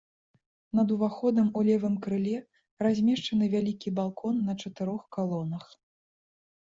[0.79, 2.33] Над уваходам у левым крыле
[2.85, 5.65] размешчаны вялікі балкон на чатырох калонах.